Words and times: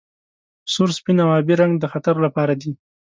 سور 0.73 0.89
سپین 0.97 1.17
او 1.23 1.29
ابي 1.39 1.55
رنګ 1.61 1.73
د 1.79 1.85
خطر 1.93 2.15
لپاره 2.25 2.53
دي. 2.61 2.71